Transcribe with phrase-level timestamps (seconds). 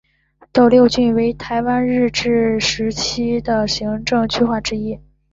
[0.51, 4.99] 斗六郡为台湾日治时期的行政区划之一。